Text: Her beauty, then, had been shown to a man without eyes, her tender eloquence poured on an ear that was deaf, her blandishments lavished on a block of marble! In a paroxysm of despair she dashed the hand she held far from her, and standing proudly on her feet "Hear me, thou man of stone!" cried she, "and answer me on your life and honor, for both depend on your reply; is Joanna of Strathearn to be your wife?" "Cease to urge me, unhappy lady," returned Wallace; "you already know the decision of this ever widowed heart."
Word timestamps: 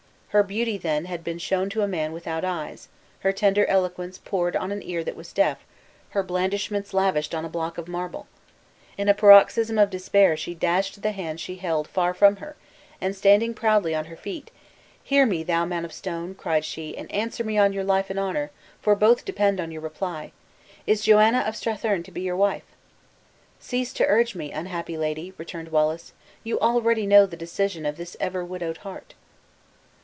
Her 0.31 0.43
beauty, 0.43 0.77
then, 0.77 1.03
had 1.07 1.25
been 1.25 1.39
shown 1.39 1.69
to 1.71 1.81
a 1.81 1.89
man 1.89 2.13
without 2.13 2.45
eyes, 2.45 2.87
her 3.19 3.33
tender 3.33 3.65
eloquence 3.65 4.17
poured 4.17 4.55
on 4.55 4.71
an 4.71 4.81
ear 4.81 5.03
that 5.03 5.17
was 5.17 5.33
deaf, 5.33 5.57
her 6.11 6.23
blandishments 6.23 6.93
lavished 6.93 7.35
on 7.35 7.43
a 7.43 7.49
block 7.49 7.77
of 7.77 7.89
marble! 7.89 8.27
In 8.97 9.09
a 9.09 9.13
paroxysm 9.13 9.77
of 9.77 9.89
despair 9.89 10.37
she 10.37 10.55
dashed 10.55 11.01
the 11.01 11.11
hand 11.11 11.41
she 11.41 11.57
held 11.57 11.85
far 11.85 12.13
from 12.13 12.37
her, 12.37 12.55
and 13.01 13.13
standing 13.13 13.53
proudly 13.53 13.93
on 13.93 14.05
her 14.05 14.15
feet 14.15 14.51
"Hear 15.03 15.25
me, 15.25 15.43
thou 15.43 15.65
man 15.65 15.83
of 15.83 15.91
stone!" 15.91 16.33
cried 16.33 16.63
she, 16.63 16.95
"and 16.97 17.11
answer 17.11 17.43
me 17.43 17.57
on 17.57 17.73
your 17.73 17.83
life 17.83 18.09
and 18.09 18.17
honor, 18.17 18.51
for 18.81 18.95
both 18.95 19.25
depend 19.25 19.59
on 19.59 19.69
your 19.69 19.81
reply; 19.81 20.31
is 20.87 21.01
Joanna 21.03 21.39
of 21.39 21.57
Strathearn 21.57 22.03
to 22.03 22.11
be 22.11 22.21
your 22.21 22.37
wife?" 22.37 22.63
"Cease 23.59 23.91
to 23.95 24.05
urge 24.07 24.33
me, 24.33 24.49
unhappy 24.53 24.95
lady," 24.95 25.33
returned 25.37 25.73
Wallace; 25.73 26.13
"you 26.45 26.57
already 26.61 27.05
know 27.05 27.25
the 27.25 27.35
decision 27.35 27.85
of 27.85 27.97
this 27.97 28.15
ever 28.21 28.45
widowed 28.45 28.77
heart." 28.77 29.13